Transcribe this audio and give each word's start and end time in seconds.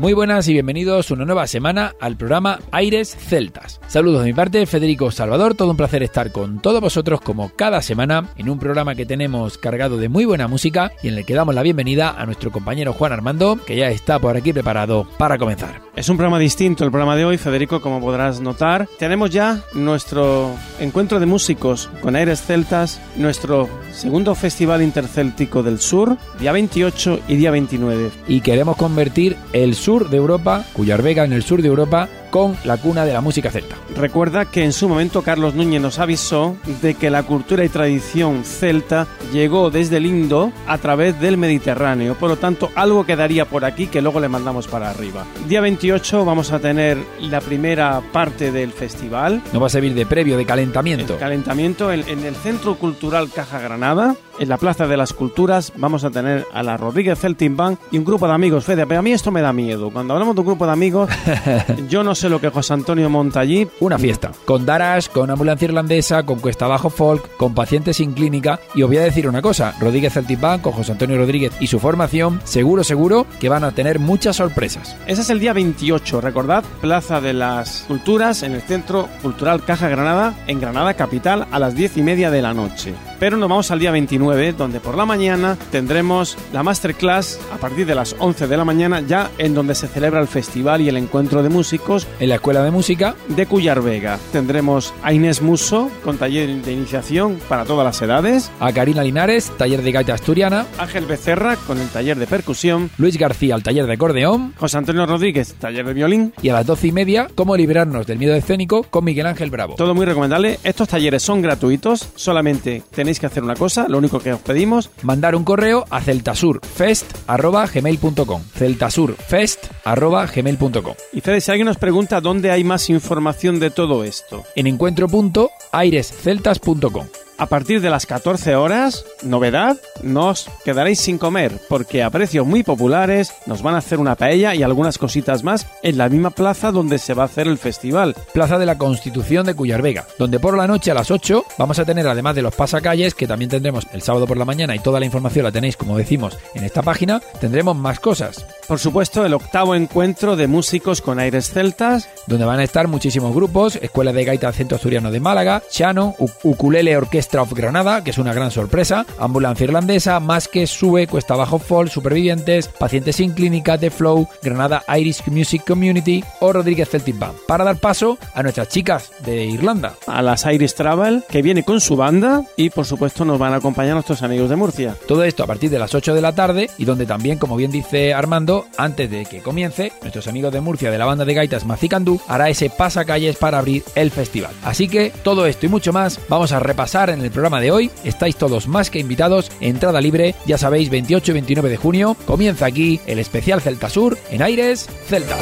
Muy 0.00 0.14
buenas 0.14 0.48
y 0.48 0.54
bienvenidos 0.54 1.10
una 1.10 1.26
nueva 1.26 1.46
semana 1.46 1.94
al 2.00 2.16
programa 2.16 2.58
Aires 2.70 3.14
Celtas. 3.14 3.82
Saludos 3.86 4.22
de 4.22 4.28
mi 4.28 4.32
parte, 4.32 4.64
Federico 4.64 5.10
Salvador, 5.10 5.54
todo 5.54 5.72
un 5.72 5.76
placer 5.76 6.02
estar 6.02 6.32
con 6.32 6.62
todos 6.62 6.80
vosotros 6.80 7.20
como 7.20 7.50
cada 7.50 7.82
semana 7.82 8.30
en 8.38 8.48
un 8.48 8.58
programa 8.58 8.94
que 8.94 9.04
tenemos 9.04 9.58
cargado 9.58 9.98
de 9.98 10.08
muy 10.08 10.24
buena 10.24 10.48
música 10.48 10.90
y 11.02 11.08
en 11.08 11.18
el 11.18 11.26
que 11.26 11.34
damos 11.34 11.54
la 11.54 11.62
bienvenida 11.62 12.18
a 12.18 12.24
nuestro 12.24 12.50
compañero 12.50 12.94
Juan 12.94 13.12
Armando, 13.12 13.58
que 13.66 13.76
ya 13.76 13.90
está 13.90 14.18
por 14.18 14.34
aquí 14.38 14.54
preparado 14.54 15.06
para 15.18 15.36
comenzar. 15.36 15.82
Es 15.94 16.08
un 16.08 16.16
programa 16.16 16.38
distinto 16.38 16.82
el 16.84 16.90
programa 16.90 17.14
de 17.14 17.26
hoy, 17.26 17.36
Federico, 17.36 17.82
como 17.82 18.00
podrás 18.00 18.40
notar. 18.40 18.88
Tenemos 18.98 19.28
ya 19.28 19.62
nuestro 19.74 20.54
encuentro 20.78 21.20
de 21.20 21.26
músicos 21.26 21.90
con 22.00 22.16
Aires 22.16 22.40
Celtas, 22.40 23.02
nuestro 23.16 23.68
segundo 23.92 24.34
Festival 24.34 24.80
Intercéltico 24.80 25.62
del 25.62 25.78
Sur, 25.78 26.16
día 26.38 26.52
28 26.52 27.20
y 27.28 27.36
día 27.36 27.50
29. 27.50 28.10
Y 28.28 28.40
queremos 28.40 28.78
convertir 28.78 29.36
el 29.52 29.74
sur 29.74 29.90
de 30.08 30.16
Europa, 30.16 30.64
Cuyarvega 30.72 31.24
en 31.24 31.32
el 31.32 31.42
sur 31.42 31.60
de 31.60 31.68
Europa, 31.68 32.08
con 32.30 32.56
la 32.64 32.76
cuna 32.76 33.04
de 33.04 33.12
la 33.12 33.20
música 33.20 33.50
celta. 33.50 33.76
Recuerda 33.96 34.44
que 34.44 34.64
en 34.64 34.72
su 34.72 34.88
momento 34.88 35.22
Carlos 35.22 35.54
Núñez 35.54 35.82
nos 35.82 35.98
avisó 35.98 36.56
de 36.80 36.94
que 36.94 37.10
la 37.10 37.24
cultura 37.24 37.64
y 37.64 37.68
tradición 37.68 38.44
celta 38.44 39.06
llegó 39.32 39.70
desde 39.70 39.98
el 39.98 40.06
Indo 40.06 40.52
a 40.66 40.78
través 40.78 41.20
del 41.20 41.36
Mediterráneo, 41.36 42.14
por 42.14 42.30
lo 42.30 42.36
tanto 42.36 42.70
algo 42.74 43.04
quedaría 43.04 43.44
por 43.44 43.64
aquí 43.64 43.86
que 43.86 44.02
luego 44.02 44.20
le 44.20 44.28
mandamos 44.28 44.66
para 44.66 44.90
arriba. 44.90 45.24
Día 45.48 45.60
28 45.60 46.24
vamos 46.24 46.52
a 46.52 46.58
tener 46.58 46.98
la 47.20 47.40
primera 47.40 48.00
parte 48.12 48.52
del 48.52 48.72
festival. 48.72 49.42
Nos 49.52 49.62
va 49.62 49.66
a 49.66 49.70
servir 49.70 49.94
de 49.94 50.06
previo, 50.06 50.36
de 50.36 50.46
calentamiento. 50.46 51.14
El 51.14 51.18
calentamiento 51.18 51.92
en, 51.92 52.08
en 52.08 52.24
el 52.24 52.34
Centro 52.34 52.76
Cultural 52.76 53.30
Caja 53.30 53.60
Granada, 53.60 54.14
en 54.38 54.48
la 54.48 54.56
Plaza 54.56 54.86
de 54.86 54.96
las 54.96 55.12
Culturas, 55.12 55.72
vamos 55.76 56.04
a 56.04 56.10
tener 56.10 56.46
a 56.52 56.62
la 56.62 56.76
Rodríguez 56.76 57.18
Celtic 57.18 57.54
Band 57.54 57.78
y 57.90 57.98
un 57.98 58.04
grupo 58.04 58.26
de 58.26 58.34
amigos. 58.34 58.64
Fede, 58.64 58.86
pero 58.86 59.00
a 59.00 59.02
mí 59.02 59.12
esto 59.12 59.30
me 59.30 59.42
da 59.42 59.52
miedo. 59.52 59.90
Cuando 59.90 60.14
hablamos 60.14 60.34
de 60.34 60.40
un 60.40 60.46
grupo 60.46 60.66
de 60.66 60.72
amigos, 60.72 61.10
yo 61.88 62.02
no 62.02 62.14
sé 62.14 62.19
lo 62.28 62.40
que 62.40 62.50
José 62.50 62.74
Antonio 62.74 63.08
monta 63.08 63.40
allí. 63.40 63.66
Una 63.80 63.98
fiesta. 63.98 64.32
Con 64.44 64.66
Darash, 64.66 65.08
con 65.08 65.30
Ambulancia 65.30 65.66
Irlandesa, 65.66 66.24
con 66.24 66.40
Cuesta 66.40 66.66
Bajo 66.66 66.90
Folk, 66.90 67.36
con 67.36 67.54
Pacientes 67.54 67.96
sin 67.96 68.12
Clínica. 68.12 68.60
Y 68.74 68.82
os 68.82 68.88
voy 68.88 68.98
a 68.98 69.02
decir 69.02 69.28
una 69.28 69.42
cosa: 69.42 69.74
Rodríguez 69.80 70.14
Band, 70.40 70.62
con 70.62 70.72
José 70.72 70.92
Antonio 70.92 71.16
Rodríguez 71.16 71.52
y 71.60 71.66
su 71.66 71.78
formación, 71.78 72.40
seguro, 72.44 72.84
seguro 72.84 73.26
que 73.40 73.48
van 73.48 73.64
a 73.64 73.72
tener 73.72 73.98
muchas 73.98 74.36
sorpresas. 74.36 74.96
Ese 75.06 75.22
es 75.22 75.30
el 75.30 75.40
día 75.40 75.52
28, 75.52 76.20
recordad, 76.20 76.64
Plaza 76.80 77.20
de 77.20 77.32
las 77.32 77.84
Culturas, 77.86 78.42
en 78.42 78.52
el 78.52 78.62
Centro 78.62 79.08
Cultural 79.22 79.64
Caja 79.64 79.88
Granada, 79.88 80.34
en 80.46 80.60
Granada 80.60 80.94
Capital, 80.94 81.46
a 81.50 81.58
las 81.58 81.74
10 81.74 81.96
y 81.96 82.02
media 82.02 82.30
de 82.30 82.42
la 82.42 82.54
noche. 82.54 82.94
Pero 83.20 83.36
nos 83.36 83.50
vamos 83.50 83.70
al 83.70 83.78
día 83.78 83.90
29, 83.90 84.54
donde 84.54 84.80
por 84.80 84.96
la 84.96 85.04
mañana 85.04 85.58
tendremos 85.70 86.38
la 86.54 86.62
masterclass 86.62 87.38
a 87.52 87.58
partir 87.58 87.84
de 87.84 87.94
las 87.94 88.16
11 88.18 88.46
de 88.46 88.56
la 88.56 88.64
mañana, 88.64 89.02
ya 89.02 89.30
en 89.36 89.52
donde 89.52 89.74
se 89.74 89.88
celebra 89.88 90.20
el 90.20 90.26
festival 90.26 90.80
y 90.80 90.88
el 90.88 90.96
encuentro 90.96 91.42
de 91.42 91.50
músicos. 91.50 92.08
En 92.18 92.30
la 92.30 92.36
Escuela 92.36 92.62
de 92.62 92.70
Música 92.70 93.14
de 93.28 93.44
Cuyar 93.44 93.82
Vega. 93.82 94.18
Tendremos 94.32 94.94
a 95.02 95.12
Inés 95.12 95.42
Muso, 95.42 95.90
con 96.02 96.16
taller 96.16 96.48
de 96.62 96.72
iniciación 96.72 97.38
para 97.46 97.66
todas 97.66 97.84
las 97.84 98.00
edades. 98.00 98.50
A 98.58 98.72
Karina 98.72 99.04
Linares, 99.04 99.52
taller 99.58 99.82
de 99.82 99.92
gaita 99.92 100.14
asturiana. 100.14 100.64
Ángel 100.78 101.04
Becerra, 101.04 101.56
con 101.56 101.78
el 101.78 101.88
taller 101.88 102.18
de 102.18 102.26
percusión. 102.26 102.88
Luis 102.96 103.18
García, 103.18 103.54
el 103.54 103.62
taller 103.62 103.84
de 103.84 103.92
acordeón. 103.92 104.54
José 104.56 104.78
Antonio 104.78 105.04
Rodríguez, 105.04 105.56
taller 105.58 105.84
de 105.84 105.92
violín. 105.92 106.32
Y 106.40 106.48
a 106.48 106.54
las 106.54 106.64
12 106.64 106.86
y 106.86 106.92
media, 106.92 107.28
cómo 107.34 107.54
liberarnos 107.54 108.06
del 108.06 108.18
miedo 108.18 108.34
escénico 108.34 108.84
con 108.84 109.04
Miguel 109.04 109.26
Ángel 109.26 109.50
Bravo. 109.50 109.74
Todo 109.74 109.94
muy 109.94 110.06
recomendable. 110.06 110.58
Estos 110.64 110.88
talleres 110.88 111.22
son 111.22 111.42
gratuitos, 111.42 112.08
solamente 112.14 112.82
tenéis 112.90 113.09
que 113.18 113.26
hacer 113.26 113.42
una 113.42 113.56
cosa, 113.56 113.88
lo 113.88 113.98
único 113.98 114.20
que 114.20 114.32
os 114.32 114.40
pedimos. 114.40 114.90
Mandar 115.02 115.34
un 115.34 115.42
correo 115.44 115.84
a 115.90 116.00
celtasurfest.gmail.com 116.00 118.42
celtasurfest.gmail.com 118.54 120.94
Y 121.12 121.20
Fede, 121.20 121.40
si 121.40 121.50
alguien 121.50 121.66
nos 121.66 121.78
pregunta 121.78 122.20
dónde 122.20 122.50
hay 122.50 122.64
más 122.64 122.90
información 122.90 123.58
de 123.58 123.70
todo 123.70 124.04
esto. 124.04 124.44
En 124.54 124.66
encuentro.airesceltas.com 124.66 127.29
a 127.40 127.46
partir 127.46 127.80
de 127.80 127.88
las 127.88 128.04
14 128.04 128.54
horas, 128.54 129.06
novedad, 129.22 129.78
nos 130.02 130.50
quedaréis 130.62 131.00
sin 131.00 131.16
comer, 131.16 131.58
porque 131.70 132.02
a 132.02 132.10
precios 132.10 132.46
muy 132.46 132.62
populares 132.62 133.32
nos 133.46 133.62
van 133.62 133.74
a 133.74 133.78
hacer 133.78 133.98
una 133.98 134.14
paella 134.14 134.54
y 134.54 134.62
algunas 134.62 134.98
cositas 134.98 135.42
más 135.42 135.66
en 135.82 135.96
la 135.96 136.10
misma 136.10 136.28
plaza 136.28 136.70
donde 136.70 136.98
se 136.98 137.14
va 137.14 137.22
a 137.22 137.26
hacer 137.26 137.48
el 137.48 137.56
festival. 137.56 138.14
Plaza 138.34 138.58
de 138.58 138.66
la 138.66 138.76
Constitución 138.76 139.46
de 139.46 139.54
Cuyarvega, 139.54 140.06
donde 140.18 140.38
por 140.38 140.54
la 140.54 140.66
noche 140.66 140.90
a 140.90 140.94
las 140.94 141.10
8 141.10 141.46
vamos 141.56 141.78
a 141.78 141.86
tener, 141.86 142.06
además 142.06 142.34
de 142.34 142.42
los 142.42 142.54
pasacalles, 142.54 143.14
que 143.14 143.26
también 143.26 143.50
tendremos 143.50 143.86
el 143.94 144.02
sábado 144.02 144.26
por 144.26 144.36
la 144.36 144.44
mañana 144.44 144.76
y 144.76 144.80
toda 144.80 145.00
la 145.00 145.06
información 145.06 145.46
la 145.46 145.52
tenéis, 145.52 145.78
como 145.78 145.96
decimos, 145.96 146.36
en 146.54 146.64
esta 146.64 146.82
página, 146.82 147.22
tendremos 147.40 147.74
más 147.74 148.00
cosas. 148.00 148.44
Por 148.68 148.78
supuesto, 148.78 149.24
el 149.24 149.32
octavo 149.32 149.74
encuentro 149.74 150.36
de 150.36 150.46
músicos 150.46 151.00
con 151.00 151.18
aires 151.18 151.50
celtas, 151.50 152.06
donde 152.26 152.44
van 152.44 152.60
a 152.60 152.64
estar 152.64 152.86
muchísimos 152.86 153.34
grupos, 153.34 153.76
Escuela 153.76 154.12
de 154.12 154.26
Gaita 154.26 154.52
Centro 154.52 154.76
Asturiano 154.76 155.10
de 155.10 155.20
Málaga, 155.20 155.62
Chano, 155.70 156.14
Ukulele 156.42 156.98
Orquestra 156.98 157.29
of 157.38 157.52
Granada, 157.52 158.02
que 158.02 158.10
es 158.10 158.18
una 158.18 158.34
gran 158.34 158.50
sorpresa, 158.50 159.06
Ambulancia 159.18 159.64
Irlandesa, 159.64 160.20
Más 160.20 160.48
que 160.48 160.66
Sube, 160.66 161.06
Cuesta 161.06 161.36
Bajo 161.36 161.58
Fall, 161.58 161.90
Supervivientes, 161.90 162.68
Pacientes 162.68 163.16
sin 163.16 163.32
Clínica, 163.32 163.78
The 163.78 163.90
Flow, 163.90 164.28
Granada 164.42 164.82
Irish 164.96 165.26
Music 165.26 165.62
Community 165.66 166.24
o 166.40 166.52
Rodríguez 166.52 166.88
Celtic 166.88 167.18
Band, 167.18 167.36
para 167.46 167.64
dar 167.64 167.76
paso 167.76 168.18
a 168.34 168.42
nuestras 168.42 168.68
chicas 168.68 169.12
de 169.24 169.44
Irlanda. 169.44 169.94
A 170.06 170.22
las 170.22 170.44
Irish 170.46 170.74
Travel, 170.74 171.24
que 171.28 171.42
viene 171.42 171.62
con 171.62 171.80
su 171.80 171.96
banda 171.96 172.42
y 172.56 172.70
por 172.70 172.86
supuesto 172.86 173.24
nos 173.24 173.38
van 173.38 173.52
a 173.52 173.56
acompañar 173.56 173.94
nuestros 173.94 174.22
amigos 174.22 174.50
de 174.50 174.56
Murcia. 174.56 174.96
Todo 175.06 175.24
esto 175.24 175.44
a 175.44 175.46
partir 175.46 175.70
de 175.70 175.78
las 175.78 175.94
8 175.94 176.14
de 176.14 176.20
la 176.22 176.34
tarde 176.34 176.70
y 176.78 176.84
donde 176.84 177.06
también, 177.06 177.38
como 177.38 177.56
bien 177.56 177.70
dice 177.70 178.14
Armando, 178.14 178.66
antes 178.76 179.10
de 179.10 179.24
que 179.26 179.40
comience, 179.40 179.92
nuestros 180.02 180.26
amigos 180.26 180.52
de 180.52 180.60
Murcia 180.60 180.90
de 180.90 180.98
la 180.98 181.04
banda 181.04 181.24
de 181.24 181.34
gaitas 181.34 181.64
Macicandú 181.64 182.20
hará 182.28 182.48
ese 182.48 182.70
pasacalles 182.70 183.36
para 183.36 183.58
abrir 183.58 183.84
el 183.94 184.10
festival. 184.10 184.52
Así 184.64 184.88
que 184.88 185.12
todo 185.22 185.46
esto 185.46 185.66
y 185.66 185.68
mucho 185.68 185.92
más 185.92 186.20
vamos 186.28 186.52
a 186.52 186.60
repasar 186.60 187.10
en 187.10 187.19
el 187.24 187.30
programa 187.30 187.60
de 187.60 187.70
hoy. 187.70 187.90
Estáis 188.04 188.36
todos 188.36 188.68
más 188.68 188.90
que 188.90 188.98
invitados, 188.98 189.50
entrada 189.60 190.00
libre, 190.00 190.34
ya 190.46 190.58
sabéis, 190.58 190.90
28 190.90 191.30
y 191.30 191.34
29 191.34 191.68
de 191.68 191.76
junio 191.76 192.16
comienza 192.26 192.66
aquí 192.66 193.00
el 193.06 193.18
especial 193.18 193.60
Celta 193.60 193.88
Sur 193.88 194.18
en 194.30 194.42
Aires 194.42 194.88
Celta. 195.06 195.36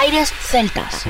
Aires 0.00 0.32
Celtas. 0.40 1.04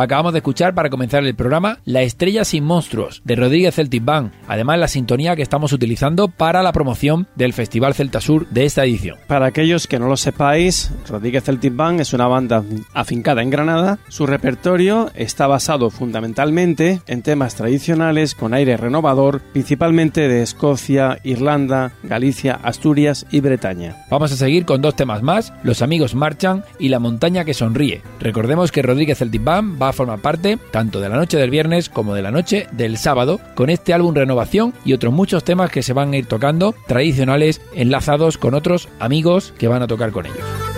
Acabamos 0.00 0.32
de 0.32 0.38
escuchar 0.38 0.74
para 0.74 0.88
comenzar 0.88 1.22
el 1.26 1.34
programa 1.34 1.78
La 1.84 2.00
Estrella 2.00 2.46
sin 2.46 2.64
Monstruos 2.64 3.20
de 3.26 3.36
Rodríguez 3.36 3.74
Celtic 3.74 4.02
Band, 4.02 4.32
además 4.48 4.78
la 4.78 4.88
sintonía 4.88 5.36
que 5.36 5.42
estamos 5.42 5.74
utilizando 5.74 6.28
para 6.28 6.62
la 6.62 6.72
promoción 6.72 7.28
del 7.36 7.52
Festival 7.52 7.92
Celta 7.92 8.22
Sur 8.22 8.48
de 8.48 8.64
esta 8.64 8.82
edición. 8.86 9.18
Para 9.26 9.44
aquellos 9.44 9.86
que 9.86 9.98
no 9.98 10.08
lo 10.08 10.16
sepáis, 10.16 10.90
Rodríguez 11.06 11.44
Celtic 11.44 11.76
Band 11.76 12.00
es 12.00 12.14
una 12.14 12.28
banda 12.28 12.64
afincada 12.94 13.42
en 13.42 13.50
Granada. 13.50 13.98
Su 14.08 14.26
repertorio 14.26 15.10
está 15.14 15.46
basado 15.46 15.90
fundamentalmente 15.90 17.02
en 17.06 17.20
temas 17.20 17.54
tradicionales 17.54 18.34
con 18.34 18.54
aire 18.54 18.78
renovador, 18.78 19.42
principalmente 19.52 20.28
de 20.28 20.42
Escocia, 20.42 21.18
Irlanda, 21.24 21.92
Galicia, 22.04 22.58
Asturias 22.62 23.26
y 23.30 23.40
Bretaña. 23.40 23.96
Vamos 24.08 24.32
a 24.32 24.36
seguir 24.36 24.64
con 24.64 24.80
dos 24.80 24.96
temas 24.96 25.22
más, 25.22 25.52
Los 25.62 25.82
amigos 25.82 26.14
marchan 26.14 26.64
y 26.78 26.88
La 26.88 27.00
montaña 27.00 27.44
que 27.44 27.52
sonríe. 27.52 28.00
Recordemos 28.18 28.72
que 28.72 28.80
Rodríguez 28.80 29.18
Celtic 29.18 29.44
Band 29.44 29.80
va 29.80 29.89
a 29.90 29.92
formar 29.92 30.20
parte 30.20 30.58
tanto 30.70 31.00
de 31.00 31.08
la 31.08 31.16
noche 31.16 31.36
del 31.36 31.50
viernes 31.50 31.88
como 31.88 32.14
de 32.14 32.22
la 32.22 32.30
noche 32.30 32.66
del 32.72 32.96
sábado 32.96 33.40
con 33.54 33.70
este 33.70 33.92
álbum 33.92 34.14
Renovación 34.14 34.72
y 34.84 34.92
otros 34.92 35.12
muchos 35.12 35.44
temas 35.44 35.70
que 35.70 35.82
se 35.82 35.92
van 35.92 36.12
a 36.12 36.16
ir 36.16 36.26
tocando 36.26 36.74
tradicionales 36.86 37.60
enlazados 37.74 38.38
con 38.38 38.54
otros 38.54 38.88
amigos 38.98 39.52
que 39.58 39.68
van 39.68 39.82
a 39.82 39.86
tocar 39.86 40.10
con 40.12 40.26
ellos. 40.26 40.69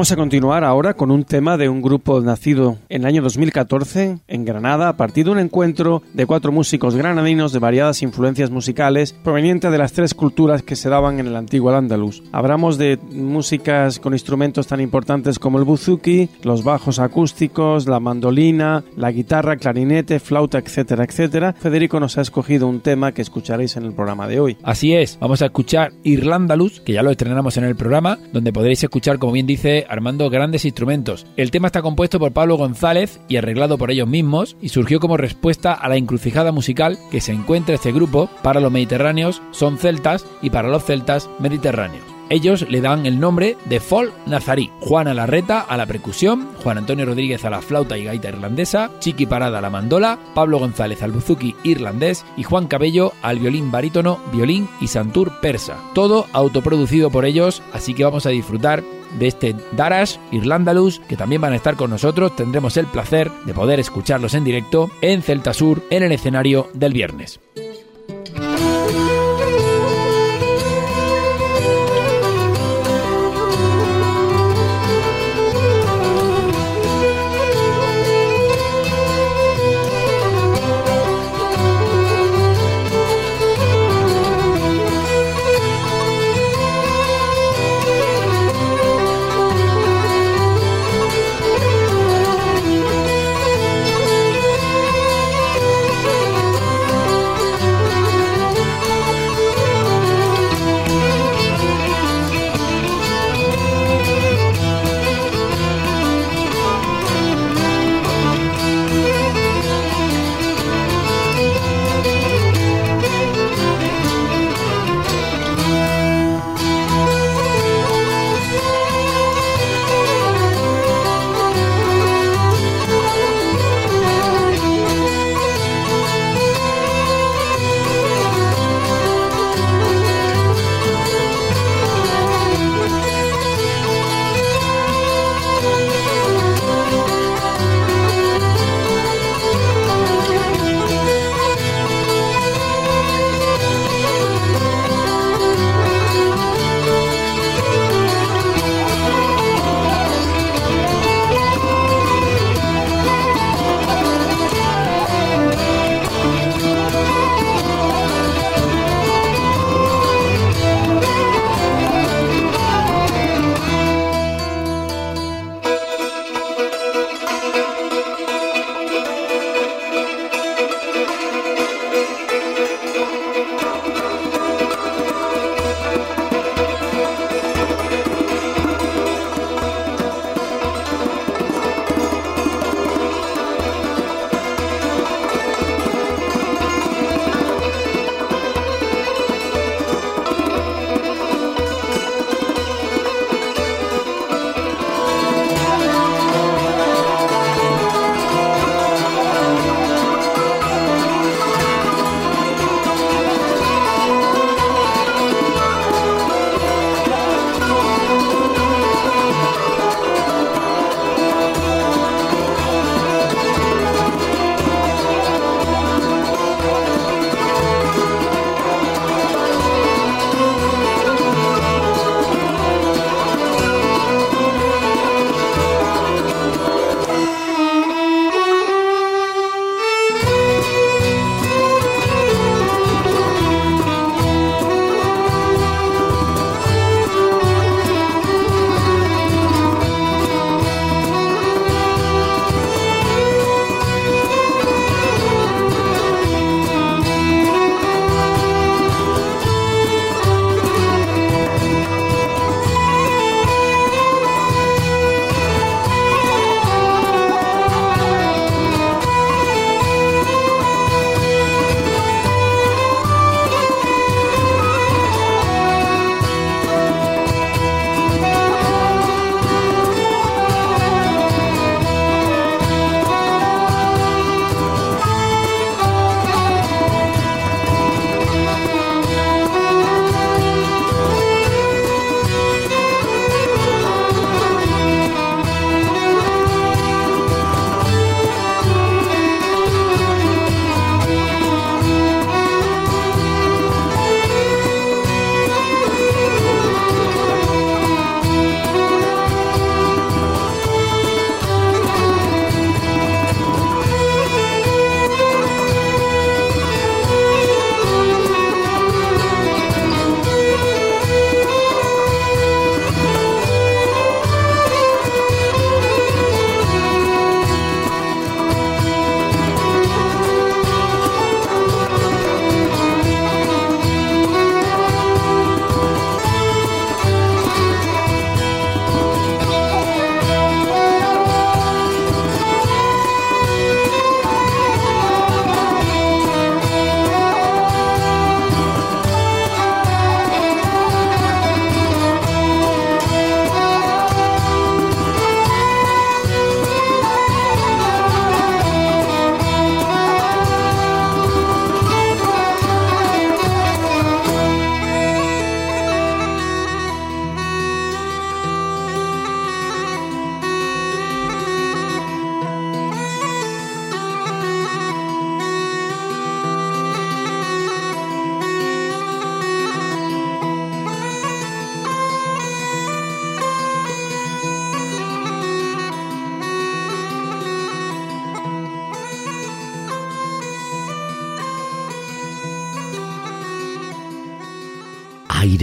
Vamos 0.00 0.12
a 0.12 0.16
continuar 0.16 0.64
ahora 0.64 0.94
con 0.94 1.10
un 1.10 1.24
tema 1.24 1.58
de 1.58 1.68
un 1.68 1.82
grupo 1.82 2.22
nacido 2.22 2.78
en 2.88 3.02
el 3.02 3.08
año 3.08 3.20
2014 3.20 4.20
en 4.28 4.44
Granada 4.46 4.88
a 4.88 4.96
partir 4.96 5.26
de 5.26 5.32
un 5.32 5.38
encuentro 5.38 6.02
de 6.14 6.24
cuatro 6.24 6.52
músicos 6.52 6.96
granadinos 6.96 7.52
de 7.52 7.58
variadas 7.58 8.00
influencias 8.00 8.50
musicales 8.50 9.12
provenientes 9.12 9.70
de 9.70 9.76
las 9.76 9.92
tres 9.92 10.14
culturas 10.14 10.62
que 10.62 10.74
se 10.74 10.88
daban 10.88 11.20
en 11.20 11.26
el 11.26 11.36
antiguo 11.36 11.70
andaluz. 11.72 12.22
Hablamos 12.32 12.78
de 12.78 12.98
músicas 13.12 13.98
con 13.98 14.14
instrumentos 14.14 14.68
tan 14.68 14.80
importantes 14.80 15.38
como 15.38 15.58
el 15.58 15.64
buzuki, 15.64 16.30
los 16.44 16.64
bajos 16.64 16.98
acústicos, 16.98 17.86
la 17.86 18.00
mandolina, 18.00 18.82
la 18.96 19.12
guitarra, 19.12 19.58
clarinete, 19.58 20.18
flauta, 20.18 20.56
etcétera, 20.56 21.04
etcétera. 21.04 21.52
Federico 21.52 22.00
nos 22.00 22.16
ha 22.16 22.22
escogido 22.22 22.68
un 22.68 22.80
tema 22.80 23.12
que 23.12 23.20
escucharéis 23.20 23.76
en 23.76 23.84
el 23.84 23.92
programa 23.92 24.28
de 24.28 24.40
hoy. 24.40 24.56
Así 24.62 24.94
es, 24.94 25.18
vamos 25.20 25.42
a 25.42 25.44
escuchar 25.44 25.92
Irlandalus, 26.04 26.80
que 26.80 26.94
ya 26.94 27.02
lo 27.02 27.10
estrenamos 27.10 27.58
en 27.58 27.64
el 27.64 27.76
programa, 27.76 28.18
donde 28.32 28.50
podréis 28.50 28.82
escuchar, 28.82 29.18
como 29.18 29.34
bien 29.34 29.46
dice 29.46 29.84
armando 29.90 30.30
grandes 30.30 30.64
instrumentos. 30.64 31.26
El 31.36 31.50
tema 31.50 31.66
está 31.66 31.82
compuesto 31.82 32.18
por 32.18 32.32
Pablo 32.32 32.56
González 32.56 33.20
y 33.28 33.36
arreglado 33.36 33.76
por 33.76 33.90
ellos 33.90 34.08
mismos 34.08 34.56
y 34.62 34.70
surgió 34.70 35.00
como 35.00 35.16
respuesta 35.16 35.74
a 35.74 35.88
la 35.88 35.96
encrucijada 35.96 36.52
musical 36.52 36.98
que 37.10 37.20
se 37.20 37.32
encuentra 37.32 37.74
este 37.74 37.92
grupo. 37.92 38.30
Para 38.42 38.60
los 38.60 38.72
mediterráneos 38.72 39.42
son 39.50 39.76
celtas 39.76 40.24
y 40.40 40.50
para 40.50 40.68
los 40.68 40.84
celtas 40.84 41.28
mediterráneos. 41.38 42.04
Ellos 42.30 42.64
le 42.70 42.80
dan 42.80 43.06
el 43.06 43.18
nombre 43.18 43.56
de 43.64 43.80
Folk 43.80 44.14
Nazarí. 44.26 44.70
Juan 44.80 45.08
Alarreta 45.08 45.60
a 45.60 45.76
la 45.76 45.86
percusión, 45.86 46.48
Juan 46.62 46.78
Antonio 46.78 47.04
Rodríguez 47.04 47.44
a 47.44 47.50
la 47.50 47.60
flauta 47.60 47.98
y 47.98 48.04
gaita 48.04 48.28
irlandesa, 48.28 48.92
Chiqui 49.00 49.26
Parada 49.26 49.58
a 49.58 49.60
la 49.60 49.68
mandola, 49.68 50.16
Pablo 50.32 50.60
González 50.60 51.02
al 51.02 51.10
buzuki 51.10 51.56
irlandés 51.64 52.24
y 52.36 52.44
Juan 52.44 52.68
Cabello 52.68 53.12
al 53.22 53.40
violín 53.40 53.72
barítono, 53.72 54.20
violín 54.32 54.68
y 54.80 54.86
santur 54.86 55.40
persa. 55.40 55.78
Todo 55.92 56.26
autoproducido 56.32 57.10
por 57.10 57.24
ellos, 57.24 57.62
así 57.72 57.94
que 57.94 58.04
vamos 58.04 58.26
a 58.26 58.30
disfrutar 58.30 58.84
de 59.18 59.28
este 59.28 59.56
Darash 59.72 60.16
Irlandalus 60.30 61.00
que 61.08 61.16
también 61.16 61.40
van 61.40 61.52
a 61.52 61.56
estar 61.56 61.76
con 61.76 61.90
nosotros. 61.90 62.36
Tendremos 62.36 62.76
el 62.76 62.86
placer 62.86 63.30
de 63.44 63.54
poder 63.54 63.80
escucharlos 63.80 64.34
en 64.34 64.44
directo 64.44 64.90
en 65.00 65.22
Celta 65.22 65.52
Sur 65.52 65.82
en 65.90 66.02
el 66.02 66.12
escenario 66.12 66.68
del 66.74 66.92
viernes. 66.92 67.40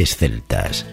Celtas. 0.05 0.86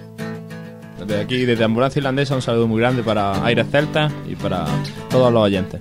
Desde 0.99 1.21
aquí, 1.21 1.45
desde 1.45 1.65
Ambulancia 1.65 2.01
Irlandesa, 2.01 2.35
un 2.35 2.43
saludo 2.43 2.67
muy 2.67 2.81
grande 2.81 3.03
para 3.03 3.45
Aires 3.45 3.67
Celtas 3.71 4.13
y 4.29 4.37
para 4.37 4.65
todos 5.11 5.33
los 5.33 5.43
oyentes. 5.43 5.81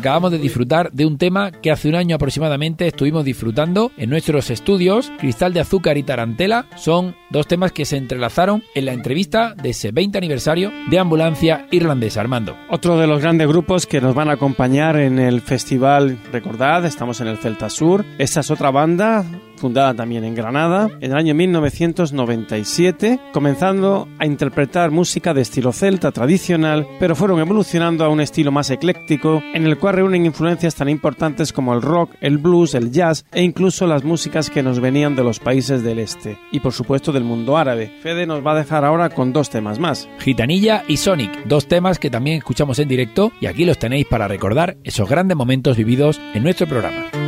Acabamos 0.00 0.32
de 0.32 0.38
disfrutar 0.38 0.90
de 0.92 1.04
un 1.04 1.18
tema 1.18 1.52
que 1.52 1.70
hace 1.70 1.86
un 1.86 1.94
año 1.94 2.16
aproximadamente 2.16 2.86
estuvimos 2.86 3.22
disfrutando 3.22 3.92
en 3.98 4.08
nuestros 4.08 4.50
estudios. 4.50 5.12
Cristal 5.18 5.52
de 5.52 5.60
Azúcar 5.60 5.98
y 5.98 6.02
Tarantela 6.02 6.64
son 6.76 7.14
dos 7.30 7.46
temas 7.46 7.72
que 7.72 7.84
se 7.84 7.96
entrelazaron 7.96 8.62
en 8.74 8.84
la 8.84 8.92
entrevista 8.92 9.54
de 9.54 9.70
ese 9.70 9.92
20 9.92 10.18
aniversario 10.18 10.70
de 10.90 10.98
Ambulancia 10.98 11.66
Irlandesa. 11.70 12.20
Armando. 12.20 12.56
Otro 12.68 12.98
de 12.98 13.06
los 13.06 13.22
grandes 13.22 13.48
grupos 13.48 13.86
que 13.86 14.00
nos 14.00 14.14
van 14.14 14.28
a 14.28 14.32
acompañar 14.32 14.96
en 14.96 15.18
el 15.18 15.40
festival, 15.40 16.18
recordad, 16.32 16.84
estamos 16.84 17.20
en 17.20 17.28
el 17.28 17.38
Celta 17.38 17.70
Sur. 17.70 18.04
Esta 18.18 18.40
es 18.40 18.50
otra 18.50 18.70
banda 18.70 19.24
fundada 19.60 19.92
también 19.94 20.24
en 20.24 20.34
Granada 20.34 20.88
en 21.00 21.12
el 21.12 21.18
año 21.18 21.34
1997, 21.34 23.20
comenzando 23.32 24.08
a 24.18 24.24
interpretar 24.24 24.90
música 24.90 25.34
de 25.34 25.42
estilo 25.42 25.72
celta 25.72 26.10
tradicional, 26.12 26.86
pero 26.98 27.14
fueron 27.14 27.40
evolucionando 27.40 28.04
a 28.04 28.08
un 28.08 28.22
estilo 28.22 28.50
más 28.50 28.70
ecléctico 28.70 29.42
en 29.52 29.66
el 29.66 29.78
cual 29.78 29.96
reúnen 29.96 30.24
influencias 30.24 30.74
tan 30.74 30.88
importantes 30.88 31.52
como 31.52 31.74
el 31.74 31.82
rock, 31.82 32.14
el 32.22 32.38
blues, 32.38 32.74
el 32.74 32.90
jazz 32.90 33.26
e 33.32 33.42
incluso 33.42 33.86
las 33.86 34.02
músicas 34.02 34.48
que 34.48 34.62
nos 34.62 34.80
venían 34.80 35.14
de 35.14 35.24
los 35.24 35.38
países 35.38 35.82
del 35.84 35.98
este 35.98 36.38
y 36.50 36.60
por 36.60 36.72
supuesto 36.72 37.12
mundo 37.24 37.56
árabe. 37.56 37.92
Fede 38.02 38.26
nos 38.26 38.44
va 38.44 38.52
a 38.52 38.56
dejar 38.58 38.84
ahora 38.84 39.10
con 39.10 39.32
dos 39.32 39.50
temas 39.50 39.78
más. 39.78 40.08
Gitanilla 40.18 40.84
y 40.88 40.96
Sonic, 40.96 41.44
dos 41.44 41.66
temas 41.66 41.98
que 41.98 42.10
también 42.10 42.38
escuchamos 42.38 42.78
en 42.78 42.88
directo 42.88 43.32
y 43.40 43.46
aquí 43.46 43.64
los 43.64 43.78
tenéis 43.78 44.06
para 44.06 44.28
recordar 44.28 44.76
esos 44.84 45.08
grandes 45.08 45.36
momentos 45.36 45.76
vividos 45.76 46.20
en 46.34 46.42
nuestro 46.42 46.66
programa. 46.66 47.19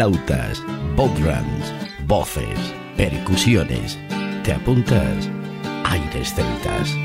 Flautas, 0.00 0.62
bodrums, 0.96 1.74
voces, 2.06 2.58
percusiones. 2.96 3.98
¿Te 4.44 4.54
apuntas? 4.54 5.28
Aires 5.84 6.32
celtas. 6.34 6.96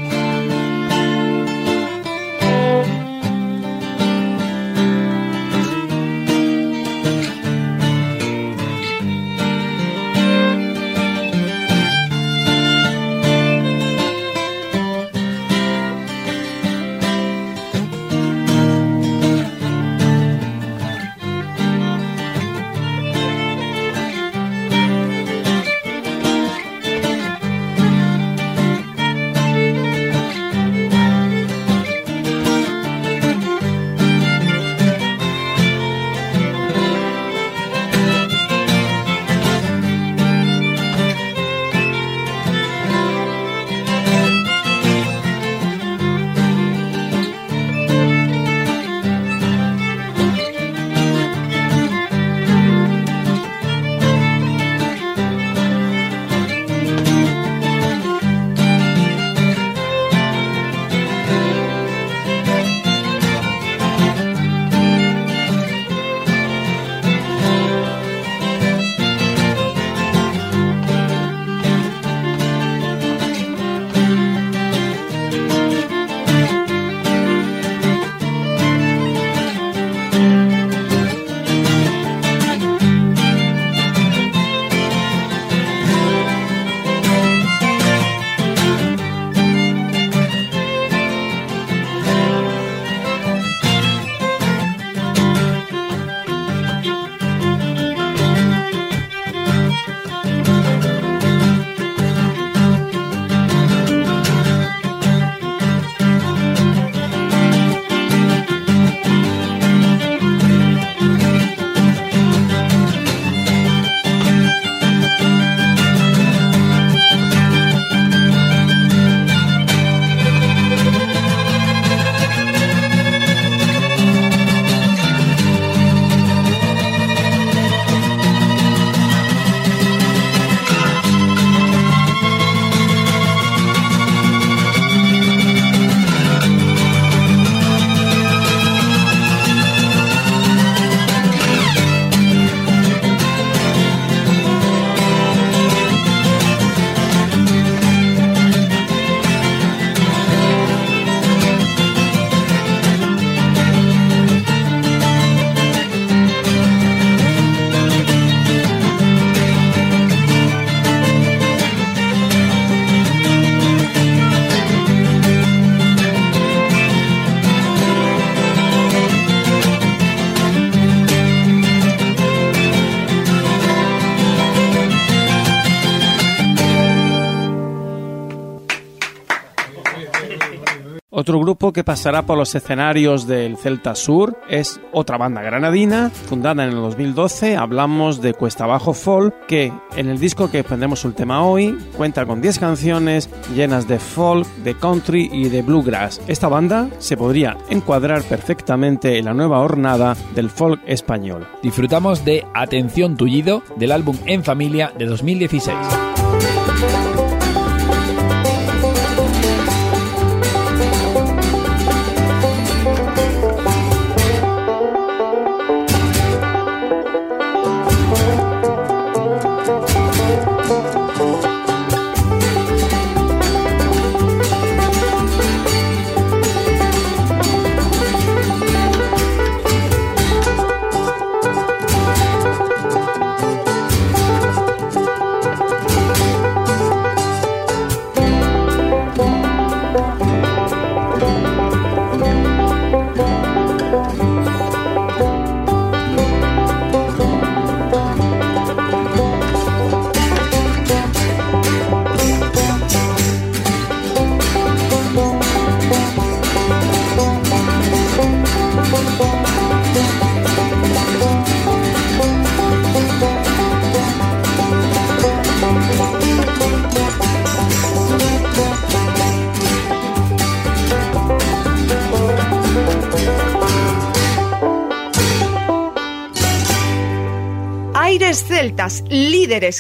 Que 181.76 181.84
pasará 181.84 182.26
por 182.26 182.38
los 182.38 182.56
escenarios 182.56 183.28
del 183.28 183.58
Celta 183.58 183.96
Sur 183.96 184.40
es 184.50 184.80
otra 184.94 185.18
banda 185.18 185.42
granadina, 185.42 186.10
fundada 186.10 186.64
en 186.64 186.70
el 186.70 186.78
2012. 186.78 187.58
Hablamos 187.58 188.22
de 188.22 188.34
Cuesta 188.34 188.64
Abajo 188.64 188.94
Folk, 188.94 189.46
que 189.46 189.74
en 189.98 190.08
el 190.08 190.18
disco 190.18 190.50
que 190.50 190.64
pondremos 190.64 191.04
el 191.04 191.14
tema 191.14 191.46
hoy 191.46 191.78
cuenta 191.98 192.26
con 192.26 192.40
10 192.40 192.60
canciones 192.60 193.30
llenas 193.54 193.90
de 193.90 194.00
folk, 194.00 194.48
de 194.64 194.74
country 194.76 195.30
y 195.34 195.50
de 195.50 195.64
bluegrass. 195.64 196.22
Esta 196.28 196.48
banda 196.48 196.88
se 197.00 197.18
podría 197.18 197.58
encuadrar 197.70 198.24
perfectamente 198.24 199.20
en 199.20 199.26
la 199.26 199.34
nueva 199.34 199.60
hornada 199.60 200.16
del 200.34 200.50
folk 200.50 200.82
español. 200.88 201.46
Disfrutamos 201.62 202.24
de 202.24 202.46
Atención 202.54 203.18
Tullido 203.18 203.64
del 203.76 203.92
álbum 203.92 204.18
En 204.26 204.46
Familia 204.46 204.94
de 204.98 205.08
2016. 205.08 205.76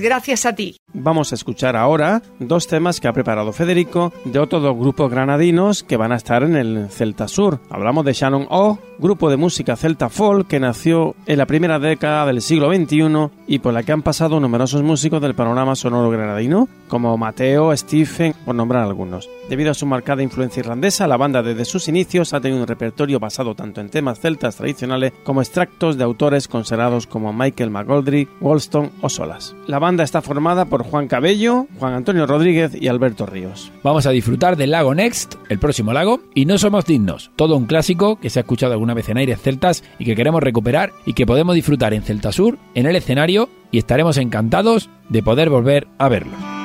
Gracias 0.02 0.46
a 0.46 0.56
ti. 0.56 0.78
Vamos 0.94 1.32
a 1.32 1.36
escuchar 1.36 1.76
ahora 1.76 2.22
dos 2.40 2.68
temas 2.68 3.00
que 3.00 3.08
ha 3.08 3.14
preparado 3.14 3.52
Federico 3.52 4.14
de 4.24 4.40
otros 4.40 4.64
dos 4.64 4.78
grupos 4.78 5.12
granadinos 5.12 5.84
que 5.84 5.98
van 5.98 6.12
a 6.12 6.16
estar 6.16 6.44
en 6.44 6.56
el 6.56 6.90
Celta 6.90 7.28
Sur. 7.28 7.60
Hablamos 7.70 8.06
de 8.06 8.14
Shannon 8.14 8.48
O, 8.50 8.80
grupo 9.00 9.30
de 9.30 9.38
música 9.38 9.76
celta 9.76 10.10
folk 10.10 10.48
que 10.48 10.60
nació 10.60 11.16
en 11.26 11.38
la 11.38 11.46
primera 11.46 11.80
década 11.80 12.26
del 12.26 12.42
siglo 12.42 12.74
XXI 12.74 13.30
y 13.48 13.60
por 13.60 13.74
la 13.74 13.84
que 13.84 13.92
han 13.92 14.02
pasado 14.02 14.40
numerosos 14.40 14.84
músicos 14.84 15.22
del 15.22 15.36
panorama 15.36 15.76
sonoro 15.76 16.10
granadino, 16.10 16.68
como 16.88 17.18
Mateo, 17.18 17.76
Stephen, 17.76 18.34
por 18.46 18.56
nombrar 18.56 18.84
algunos. 18.84 19.30
Debido 19.50 19.72
a 19.72 19.76
su 19.76 19.86
marcada 19.86 20.24
influencia 20.24 20.62
irlandesa, 20.62 21.08
la 21.08 21.18
banda 21.18 21.44
desde 21.44 21.66
sus 21.66 21.88
inicios 21.88 22.34
ha 22.34 22.42
tenido 22.42 22.62
un 22.62 22.68
repertorio 22.68 23.20
basado 23.20 23.54
tanto 23.54 23.82
en 23.82 23.90
temas 23.90 24.20
celtas 24.20 24.56
tradicionales 24.56 25.14
como 25.24 25.42
extractos 25.42 25.98
de 25.98 26.04
autores 26.04 26.48
considerados 26.48 27.06
como 27.06 27.34
Michael 27.34 27.70
McGoldrick, 27.70 28.30
Wollstone 28.42 28.92
o 29.02 29.10
Solas. 29.10 29.56
La 29.68 29.80
banda 29.80 30.04
está 30.04 30.22
formada 30.22 30.66
por 30.66 30.84
Juan 30.84 31.08
Cabello, 31.08 31.68
Juan 31.80 31.94
Antonio 31.94 32.26
Rodríguez 32.26 32.72
y 32.80 32.88
Alberto 32.88 33.26
Ríos. 33.26 33.72
Vamos 33.84 34.08
a 34.08 34.12
disfrutar 34.12 34.56
del 34.56 34.72
Lago 34.72 34.96
Next, 34.96 35.36
el 35.50 35.60
próximo 35.60 35.93
lago, 35.93 36.22
y 36.34 36.46
No 36.46 36.58
Somos 36.58 36.86
Dignos, 36.86 37.32
todo 37.36 37.56
un 37.56 37.66
clásico 37.66 38.16
que 38.18 38.30
se 38.30 38.39
ha 38.39 38.41
escuchado 38.41 38.74
alguna 38.86 38.94
vez 38.94 39.10
en 39.10 39.18
aires 39.18 39.42
celtas 39.42 39.84
y 39.98 40.06
que 40.06 40.16
queremos 40.16 40.44
recuperar 40.44 40.94
y 41.08 41.14
que 41.14 41.26
podemos 41.26 41.56
disfrutar 41.56 41.96
en 41.96 42.04
Celta 42.04 42.32
Sur, 42.32 42.60
en 42.76 42.86
el 42.86 42.96
escenario, 42.96 43.50
y 43.72 43.80
estaremos 43.80 44.18
encantados 44.18 44.92
de 45.10 45.24
poder 45.24 45.50
volver 45.50 45.88
a 45.98 46.08
verlo. 46.08 46.64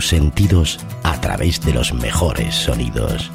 Sentidos 0.00 0.78
a 1.02 1.20
través 1.20 1.60
de 1.60 1.72
los 1.72 1.92
mejores 1.92 2.54
sonidos. 2.54 3.30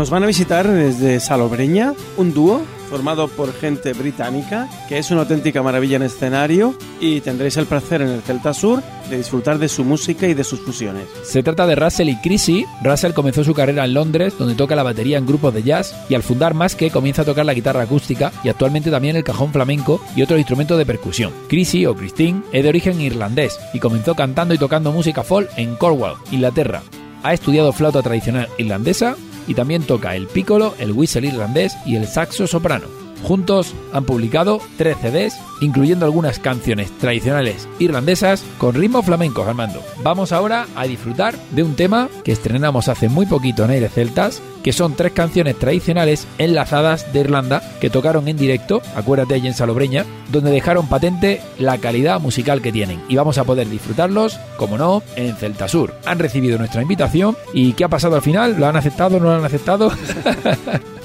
Nos 0.00 0.08
van 0.08 0.22
a 0.22 0.26
visitar 0.26 0.66
desde 0.66 1.20
Salobreña 1.20 1.92
un 2.16 2.32
dúo 2.32 2.62
formado 2.88 3.28
por 3.28 3.52
gente 3.52 3.92
británica, 3.92 4.66
que 4.88 4.96
es 4.96 5.10
una 5.10 5.20
auténtica 5.20 5.62
maravilla 5.62 5.96
en 5.96 6.04
escenario 6.04 6.74
y 7.02 7.20
tendréis 7.20 7.58
el 7.58 7.66
placer 7.66 8.00
en 8.00 8.08
el 8.08 8.22
Celta 8.22 8.54
Sur 8.54 8.82
de 9.10 9.18
disfrutar 9.18 9.58
de 9.58 9.68
su 9.68 9.84
música 9.84 10.26
y 10.26 10.32
de 10.32 10.42
sus 10.42 10.60
fusiones. 10.60 11.06
Se 11.22 11.42
trata 11.42 11.66
de 11.66 11.74
Russell 11.74 12.08
y 12.08 12.16
Chrissy. 12.16 12.64
Russell 12.82 13.12
comenzó 13.12 13.44
su 13.44 13.52
carrera 13.52 13.84
en 13.84 13.92
Londres, 13.92 14.32
donde 14.38 14.54
toca 14.54 14.74
la 14.74 14.84
batería 14.84 15.18
en 15.18 15.26
grupos 15.26 15.52
de 15.52 15.64
jazz, 15.64 15.94
y 16.08 16.14
al 16.14 16.22
fundar 16.22 16.54
Más 16.54 16.76
que 16.76 16.90
comienza 16.90 17.20
a 17.20 17.26
tocar 17.26 17.44
la 17.44 17.52
guitarra 17.52 17.82
acústica 17.82 18.32
y 18.42 18.48
actualmente 18.48 18.90
también 18.90 19.16
el 19.16 19.24
cajón 19.24 19.52
flamenco 19.52 20.00
y 20.16 20.22
otros 20.22 20.38
instrumentos 20.38 20.78
de 20.78 20.86
percusión. 20.86 21.30
Chrissy 21.50 21.84
o 21.84 21.94
Christine 21.94 22.40
es 22.52 22.62
de 22.62 22.70
origen 22.70 23.02
irlandés 23.02 23.60
y 23.74 23.80
comenzó 23.80 24.14
cantando 24.14 24.54
y 24.54 24.58
tocando 24.58 24.92
música 24.92 25.24
folk 25.24 25.50
en 25.58 25.76
Cornwall, 25.76 26.14
Inglaterra. 26.30 26.80
Ha 27.22 27.34
estudiado 27.34 27.74
flauta 27.74 28.00
tradicional 28.00 28.48
irlandesa 28.56 29.14
y 29.50 29.54
también 29.54 29.82
toca 29.82 30.14
el 30.14 30.28
piccolo, 30.28 30.76
el 30.78 30.92
whistle 30.92 31.26
irlandés 31.26 31.76
y 31.84 31.96
el 31.96 32.06
saxo 32.06 32.46
soprano. 32.46 32.99
Juntos 33.22 33.74
han 33.92 34.04
publicado 34.04 34.60
tres 34.76 34.96
CDs, 34.98 35.34
incluyendo 35.60 36.06
algunas 36.06 36.38
canciones 36.38 36.90
tradicionales 36.98 37.68
irlandesas 37.78 38.42
con 38.58 38.74
ritmo 38.74 39.02
flamenco, 39.02 39.42
Armando. 39.42 39.82
Vamos 40.02 40.32
ahora 40.32 40.66
a 40.74 40.84
disfrutar 40.86 41.34
de 41.50 41.62
un 41.62 41.76
tema 41.76 42.08
que 42.24 42.32
estrenamos 42.32 42.88
hace 42.88 43.08
muy 43.08 43.26
poquito 43.26 43.64
en 43.64 43.70
Aires 43.70 43.92
Celtas, 43.92 44.42
que 44.62 44.72
son 44.72 44.94
tres 44.94 45.12
canciones 45.12 45.58
tradicionales 45.58 46.26
enlazadas 46.38 47.12
de 47.12 47.20
Irlanda 47.20 47.62
que 47.80 47.90
tocaron 47.90 48.28
en 48.28 48.36
directo, 48.36 48.82
acuérdate 48.94 49.34
allí 49.34 49.48
en 49.48 49.54
Salobreña, 49.54 50.04
donde 50.30 50.50
dejaron 50.50 50.88
patente 50.88 51.40
la 51.58 51.78
calidad 51.78 52.20
musical 52.20 52.62
que 52.62 52.72
tienen. 52.72 53.02
Y 53.08 53.16
vamos 53.16 53.38
a 53.38 53.44
poder 53.44 53.68
disfrutarlos, 53.68 54.38
como 54.56 54.78
no, 54.78 55.02
en 55.16 55.36
Celta 55.36 55.68
Sur. 55.68 55.94
Han 56.04 56.18
recibido 56.18 56.58
nuestra 56.58 56.82
invitación 56.82 57.36
y 57.52 57.72
¿qué 57.74 57.84
ha 57.84 57.88
pasado 57.88 58.16
al 58.16 58.22
final? 58.22 58.56
¿Lo 58.58 58.66
han 58.66 58.76
aceptado? 58.76 59.18
¿No 59.18 59.26
lo 59.26 59.34
han 59.34 59.44
aceptado? 59.44 59.92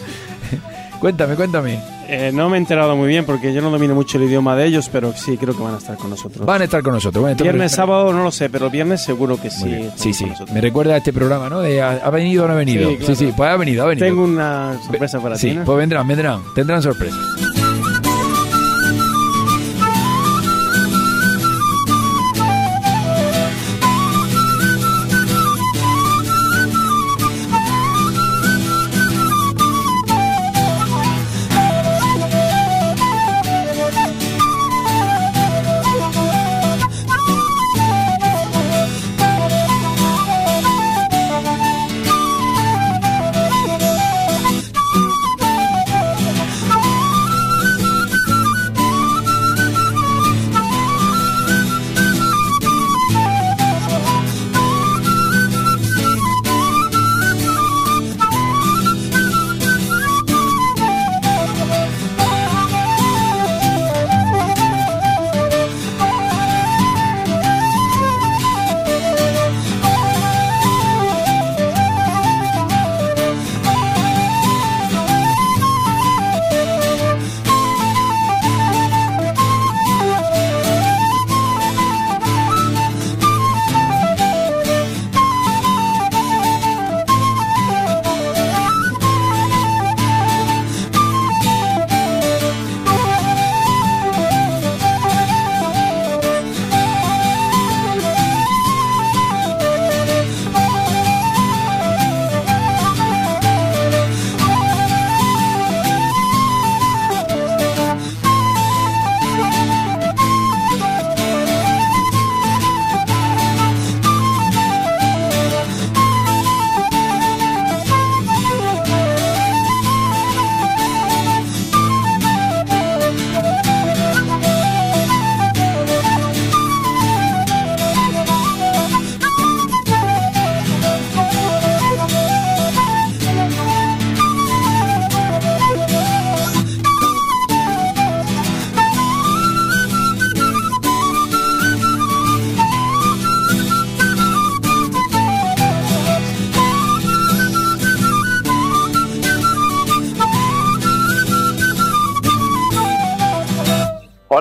cuéntame, 0.99 1.36
cuéntame. 1.36 1.94
Eh, 2.08 2.32
no 2.34 2.49
me 2.49 2.58
he 2.58 2.60
enterado 2.60 2.95
muy 2.95 3.08
bien 3.08 3.26
porque 3.26 3.53
yo 3.53 3.62
no 3.62 3.70
domino 3.70 3.95
mucho 3.95 4.18
el 4.18 4.26
idioma 4.26 4.56
de 4.56 4.66
ellos, 4.66 4.89
pero 4.91 5.14
sí 5.14 5.38
creo 5.38 5.56
que 5.56 5.64
van 5.64 5.76
a 5.76 5.78
estar 5.78 5.97
con 5.97 6.10
nosotros. 6.10 6.45
Van 6.45 6.62
a 6.62 6.66
estar 6.66 6.82
con 6.84 6.93
nosotros. 6.93 7.36
Viernes, 7.38 7.72
sábado 7.72 8.14
no 8.14 8.24
lo 8.24 8.32
sé, 8.32 8.49
pero 8.49 8.70
viernes 8.70 9.03
seguro 9.03 9.39
que 9.39 9.49
sí. 9.49 9.89
Sí, 9.95 10.14
sí. 10.14 10.26
Me 10.53 10.62
recuerda 10.62 10.93
a 10.93 10.97
este 10.97 11.14
programa, 11.14 11.49
¿no? 11.49 11.62
De 11.62 11.82
¿ha, 11.82 12.10
venido 12.10 12.45
o 12.45 12.47
no 12.47 12.53
ha 12.53 12.58
venido? 12.58 12.89
Sí, 13.01 13.16
sí, 13.16 13.34
pues 13.36 13.49
ha 13.49 13.58
venido, 13.58 13.84
ha 13.84 13.88
venido. 13.88 14.06
Tengo 14.06 14.24
una 14.24 14.80
sorpresa 14.86 15.20
para 15.20 15.36
ti. 15.36 15.51
Sí, 15.51 15.60
pues 15.66 15.78
vendrán, 15.78 16.08
vendrán. 16.08 16.41
Tendrán 16.53 16.82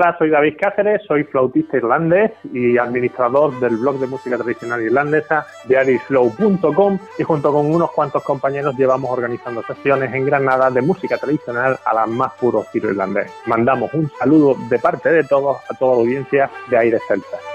sorpresa. 0.05 0.19
soy 0.19 0.31
David 0.31 0.57
Cáceres, 0.59 1.03
soy 1.07 1.25
flautista 1.25 1.77
irlandés 1.77 2.33
y 2.53 2.79
administrador 2.79 3.59
del 3.61 3.77
blog 3.77 3.99
de 3.99 4.07
música 4.07 4.37
tradicional 4.37 4.83
irlandesa 4.83 5.47
de 5.65 5.79
arisflow.com 5.79 6.99
y 7.19 7.23
junto 7.23 7.53
con 7.53 7.73
unos 7.73 7.91
cuantos 7.93 8.23
compañeros 8.23 8.77
llevamos 8.77 9.11
organizando 9.11 9.63
sesiones 9.63 10.13
en 10.15 10.27
Granada 10.27 10.71
de 10.71 10.83
música 10.83 11.17
tradicional 11.19 11.79
a 11.85 11.95
la 11.95 12.07
más 12.07 12.33
puro 12.35 12.63
estilo 12.63 12.91
irlandés. 12.91 13.31
Mandamos 13.47 13.93
un 13.95 14.11
saludo 14.19 14.57
de 14.69 14.79
parte 14.79 15.11
de 15.11 15.25
todos 15.25 15.59
a 15.69 15.75
toda 15.75 15.97
la 15.97 16.03
audiencia 16.03 16.51
de 16.69 16.79
Aires 16.79 17.03
Celta. 17.09 17.54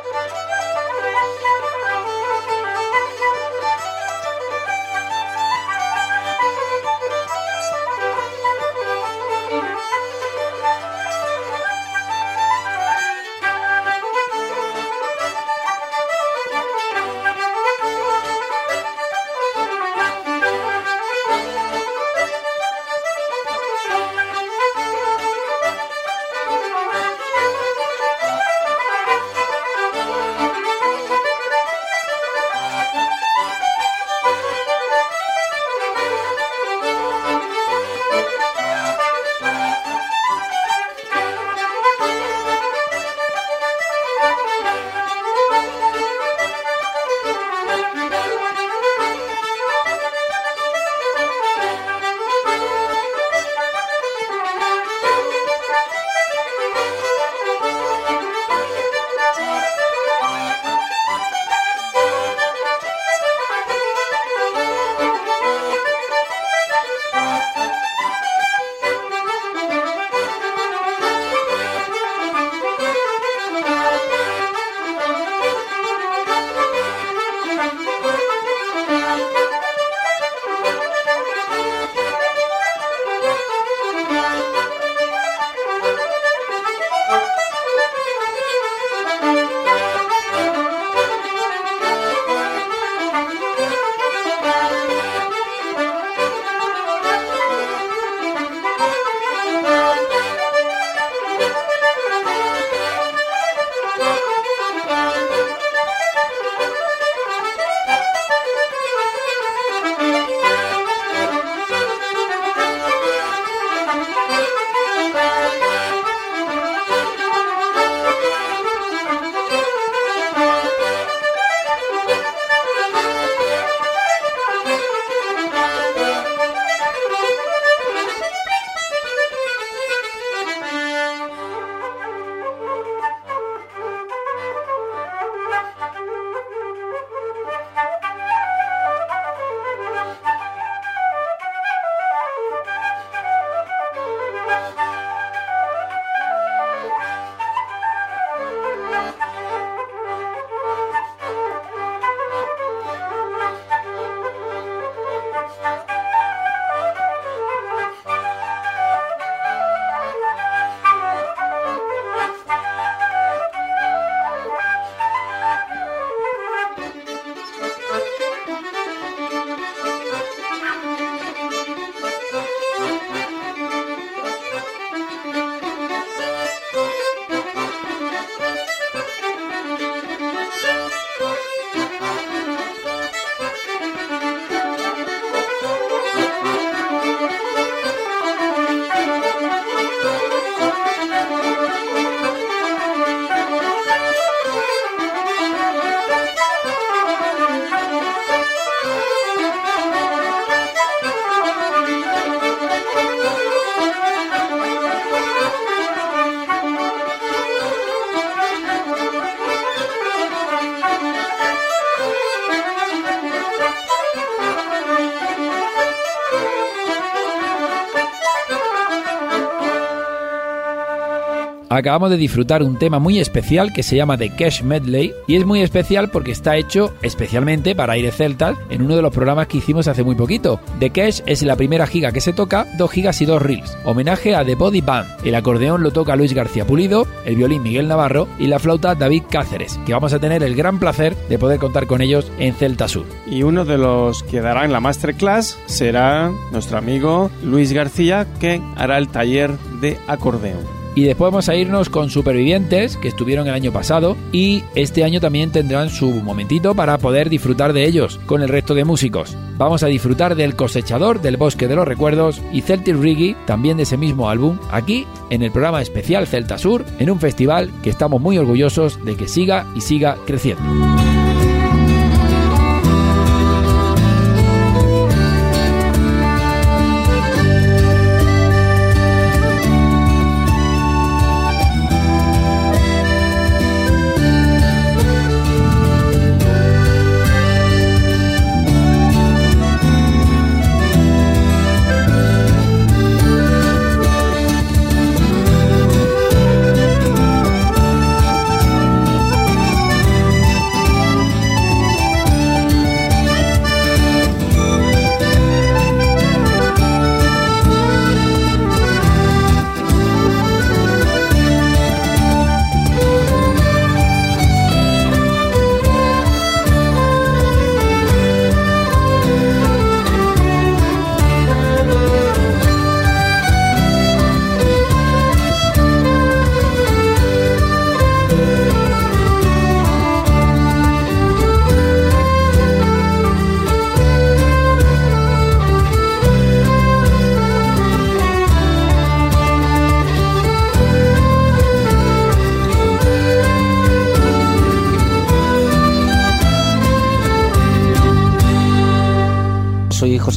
Acabamos 221.80 222.09
de 222.09 222.17
disfrutar 222.17 222.63
un 222.63 222.77
tema 222.77 222.99
muy 222.99 223.19
especial 223.19 223.73
que 223.73 223.84
se 223.84 223.95
llama 223.95 224.17
The 224.17 224.36
Cash 224.36 224.61
Medley 224.63 225.13
y 225.27 225.36
es 225.36 225.45
muy 225.45 225.61
especial 225.61 226.09
porque 226.09 226.32
está 226.32 226.57
hecho 226.57 226.93
especialmente 227.01 227.75
para 227.75 227.93
Aire 227.93 228.11
Celtas 228.11 228.57
en 228.69 228.82
uno 228.82 228.95
de 228.95 229.01
los 229.01 229.13
programas 229.13 229.47
que 229.47 229.57
hicimos 229.57 229.88
hace 229.88 230.03
muy 230.03 230.15
poquito. 230.15 230.59
The 230.80 230.91
Cash 230.91 231.21
es 231.25 231.43
la 231.43 231.55
primera 231.55 231.88
giga 231.88 232.11
que 232.11 232.21
se 232.21 232.34
toca, 232.34 232.67
dos 232.77 232.91
gigas 232.91 233.21
y 233.21 233.25
dos 233.25 233.41
reels. 233.41 233.77
Homenaje 233.86 234.36
a 234.36 234.45
The 234.45 234.55
Body 234.55 234.82
Band. 234.82 235.25
El 235.25 235.36
acordeón 235.36 235.84
lo 235.84 235.91
toca 235.91 236.15
Luis 236.15 236.34
García 236.34 236.65
Pulido, 236.65 237.07
el 237.25 237.36
violín 237.36 237.63
Miguel 237.63 237.88
Navarro 237.88 238.27
y 238.38 238.47
la 238.47 238.59
flauta 238.59 238.95
David 238.95 239.23
Cáceres, 239.30 239.80
que 239.86 239.93
vamos 239.93 240.13
a 240.13 240.19
tener 240.19 240.43
el 240.43 240.55
gran 240.55 240.80
placer 240.80 241.15
de 241.30 241.39
poder 241.39 241.59
contar 241.59 241.88
con 241.88 242.01
ellos 242.01 242.32
en 242.39 242.53
Celta 242.53 242.88
Sur. 242.88 243.05
Y 243.25 243.43
uno 243.43 243.65
de 243.65 243.77
los 243.77 244.23
que 244.23 244.41
dará 244.41 244.65
en 244.65 244.71
la 244.71 244.80
masterclass 244.80 245.57
será 245.65 246.32
nuestro 246.51 246.77
amigo 246.77 247.32
Luis 247.43 247.73
García, 247.73 248.27
que 248.39 248.61
hará 248.75 248.97
el 248.97 249.09
taller 249.09 249.57
de 249.82 249.97
acordeón. 250.07 250.78
Y 250.99 251.03
después 251.03 251.31
vamos 251.31 251.47
a 251.47 251.55
irnos 251.55 251.87
con 251.87 252.09
Supervivientes, 252.09 252.97
que 252.97 253.07
estuvieron 253.07 253.47
el 253.47 253.53
año 253.53 253.71
pasado, 253.71 254.17
y 254.33 254.65
este 254.75 255.05
año 255.05 255.21
también 255.21 255.49
tendrán 255.49 255.89
su 255.89 256.09
momentito 256.09 256.75
para 256.75 256.97
poder 256.97 257.29
disfrutar 257.29 257.71
de 257.71 257.85
ellos 257.85 258.19
con 258.25 258.41
el 258.41 258.49
resto 258.49 258.73
de 258.73 258.83
músicos. 258.83 259.37
Vamos 259.57 259.81
a 259.81 259.87
disfrutar 259.87 260.35
del 260.35 260.57
Cosechador 260.57 261.21
del 261.21 261.37
Bosque 261.37 261.69
de 261.69 261.77
los 261.77 261.87
Recuerdos 261.87 262.41
y 262.51 262.59
Celtic 262.59 262.97
Reggae, 262.97 263.37
también 263.47 263.77
de 263.77 263.83
ese 263.83 263.95
mismo 263.95 264.29
álbum, 264.29 264.59
aquí 264.71 265.07
en 265.29 265.41
el 265.41 265.53
programa 265.53 265.81
especial 265.81 266.27
Celta 266.27 266.57
Sur, 266.57 266.83
en 266.99 267.09
un 267.09 267.21
festival 267.21 267.71
que 267.81 267.91
estamos 267.91 268.19
muy 268.19 268.37
orgullosos 268.37 268.99
de 269.05 269.15
que 269.15 269.29
siga 269.29 269.67
y 269.77 269.79
siga 269.79 270.17
creciendo. 270.27 271.09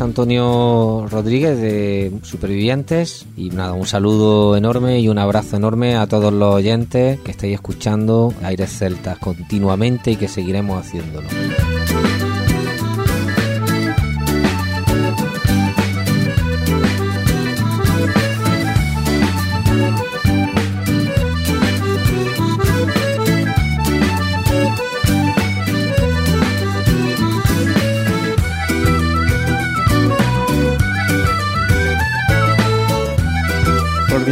Antonio 0.01 1.07
Rodríguez 1.09 1.57
de 1.61 2.13
Supervivientes 2.23 3.27
y 3.37 3.51
nada, 3.51 3.75
un 3.75 3.87
saludo 3.87 4.57
enorme 4.57 4.99
y 4.99 5.09
un 5.09 5.19
abrazo 5.19 5.57
enorme 5.57 5.95
a 5.95 6.09
todos 6.09 6.33
los 6.33 6.57
oyentes 6.57 7.21
que 7.21 7.31
estáis 7.31 7.55
escuchando 7.55 8.35
Aires 8.43 8.77
Celtas 8.77 9.19
continuamente 9.19 10.11
y 10.11 10.17
que 10.17 10.27
seguiremos 10.27 10.85
haciéndolo. 10.85 11.29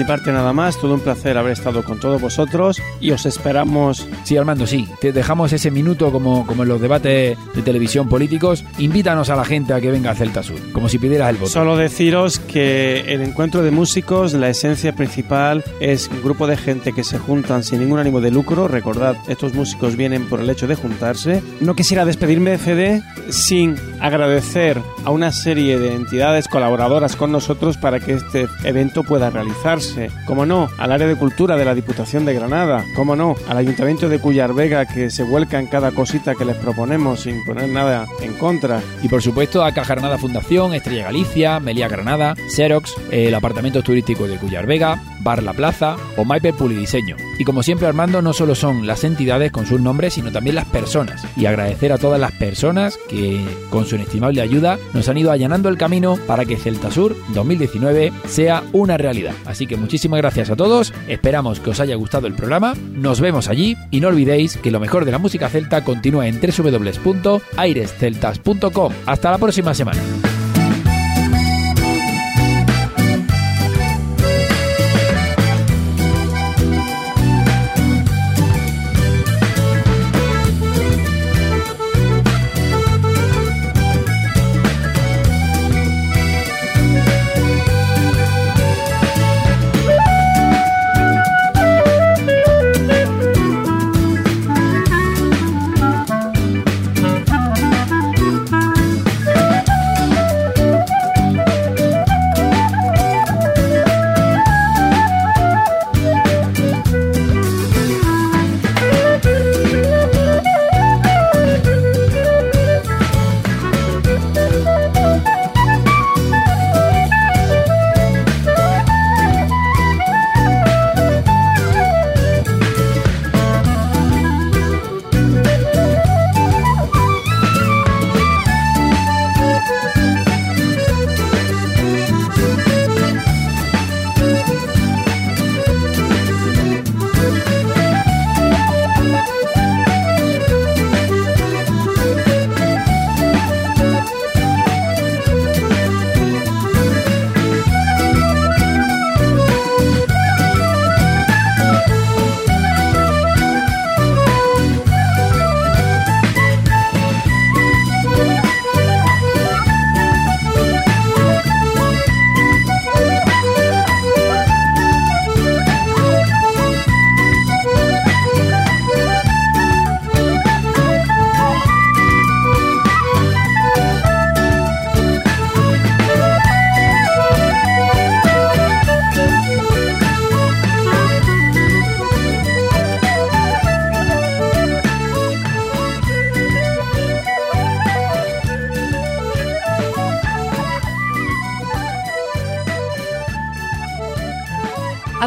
Parte 0.05 0.33
nada 0.33 0.53
más, 0.53 0.79
todo 0.79 0.95
un 0.95 1.01
placer 1.01 1.37
haber 1.39 1.53
estado 1.53 1.85
con 1.85 2.01
todos 2.01 2.21
vosotros 2.21 2.81
y 3.01 3.11
os 3.11 3.27
esperamos. 3.27 4.07
Sí, 4.25 4.37
Armando, 4.37 4.67
sí, 4.67 4.89
te 5.01 5.13
dejamos 5.13 5.53
ese 5.53 5.71
minuto 5.71 6.13
como, 6.13 6.47
como 6.47 6.63
en 6.63 6.69
los 6.69 6.81
debates 6.81 7.39
de 7.55 7.63
televisión 7.63 8.09
políticos. 8.09 8.65
Invítanos 8.79 9.31
a 9.31 9.37
la 9.37 9.45
gente 9.45 9.73
a 9.73 9.81
que 9.81 9.91
venga 9.91 10.11
a 10.11 10.15
Celta 10.15 10.43
Sur, 10.43 10.59
como 10.73 10.89
si 10.89 10.99
pidieras 10.99 11.31
el 11.31 11.37
voto. 11.37 11.51
Solo 11.51 11.77
deciros 11.77 12.39
que 12.39 13.01
el 13.09 13.21
encuentro 13.23 13.63
de 13.63 13.71
músicos, 13.71 14.33
la 14.35 14.49
esencia 14.49 14.95
principal 14.95 15.65
es 15.81 16.09
un 16.09 16.23
grupo 16.23 16.47
de 16.47 16.57
gente 16.57 16.93
que 16.93 17.05
se 17.05 17.19
juntan 17.19 17.65
sin 17.65 17.81
ningún 17.81 17.99
ánimo 17.99 18.21
de 18.21 18.31
lucro. 18.31 18.69
Recordad, 18.69 19.17
estos 19.29 19.55
músicos 19.55 19.97
vienen 19.97 20.29
por 20.29 20.41
el 20.41 20.51
hecho 20.51 20.67
de 20.67 20.75
juntarse. 20.75 21.43
No 21.61 21.75
quisiera 21.75 22.05
despedirme 22.05 22.51
de 22.51 22.59
CD 22.59 23.03
sin 23.31 23.77
agradecer 24.01 24.81
a 25.05 25.11
una 25.11 25.33
serie 25.33 25.79
de 25.79 25.95
entidades 25.95 26.49
colaboradoras 26.49 27.17
con 27.17 27.33
nosotros 27.33 27.77
para 27.77 28.01
que 28.01 28.15
este 28.15 28.49
evento 28.65 29.03
pueda 29.03 29.31
realizarse 29.31 29.90
como 30.27 30.47
no, 30.47 30.69
al 30.79 30.93
área 30.93 31.07
de 31.07 31.17
cultura 31.17 31.57
de 31.57 31.65
la 31.65 31.75
Diputación 31.75 32.25
de 32.25 32.35
Granada, 32.35 32.85
como 32.95 33.17
no, 33.17 33.35
al 33.49 33.57
Ayuntamiento 33.57 34.09
de 34.09 34.19
Cuyar 34.19 34.55
Vega 34.55 34.87
que 34.87 35.11
se 35.11 35.23
vuelca 35.23 35.59
en 35.59 35.67
cada 35.67 35.93
cosita 35.93 36.35
que 36.35 36.45
les 36.45 36.57
proponemos 36.57 37.21
sin 37.21 37.45
poner 37.45 37.69
nada 37.69 38.07
en 38.21 38.35
contra. 38.35 38.81
Y 39.03 39.09
por 39.09 39.23
supuesto 39.23 39.65
a 39.65 39.73
Caja 39.73 39.95
Granada 39.95 40.19
Fundación, 40.19 40.75
Estrella 40.75 41.05
Galicia, 41.05 41.61
Melia 41.61 41.89
Granada, 41.89 42.35
Xerox, 42.49 42.95
el 43.11 43.35
apartamento 43.35 43.83
turístico 43.83 44.27
de 44.27 44.37
Cuyar 44.37 44.67
Vega, 44.67 45.01
Bar 45.21 45.43
La 45.43 45.53
Plaza 45.53 45.97
o 46.17 46.25
Maipe 46.25 46.53
Pulidiseño. 46.53 47.17
Y 47.39 47.45
como 47.45 47.63
siempre 47.63 47.87
Armando, 47.87 48.23
no 48.23 48.33
solo 48.33 48.55
son 48.55 48.87
las 48.87 49.05
entidades 49.05 49.53
con 49.53 49.67
sus 49.67 49.81
nombres, 49.81 50.15
sino 50.15 50.33
también 50.33 50.57
las 50.57 50.67
personas. 50.67 51.25
Y 51.37 51.47
agradecer 51.47 51.93
a 51.93 51.99
todas 51.99 52.21
las 52.21 52.33
personas 52.33 52.99
que 53.09 53.41
con 53.71 53.87
su 53.87 53.97
inestimable 53.97 54.43
ayuda 54.43 54.79
nos 54.93 55.09
han 55.09 55.19
ido 55.19 55.31
allanando 55.31 55.69
el 55.69 55.79
camino 55.79 56.17
para 56.27 56.45
que 56.45 56.57
Celta 56.57 56.91
Sur 56.91 57.17
2019 57.35 58.13
sea 58.27 58.65
una 58.73 58.97
realidad. 58.97 59.35
Así 59.47 59.67
que 59.67 59.77
muchísimas 59.77 60.19
gracias 60.19 60.51
a 60.51 60.57
todos, 60.57 60.93
esperamos 61.09 61.61
que 61.61 61.71
os 61.71 61.81
haya 61.81 61.95
gustado 61.95 62.27
el 62.27 62.35
programa, 62.35 62.75
nos 62.93 63.21
vemos 63.21 63.49
allí 63.49 63.77
y 63.91 64.01
no 64.01 64.09
olvidéis 64.09 64.57
que 64.57 64.71
lo 64.71 64.81
mejor 64.81 65.05
de 65.05 65.13
la 65.13 65.19
música 65.19 65.49
celta 65.49 65.85
continúa 65.85 66.29
en 66.29 66.41
www.airesceltas.com. 66.41 68.93
Hasta 69.07 69.31
la 69.31 69.39
próxima 69.39 69.75
semana. 69.75 70.01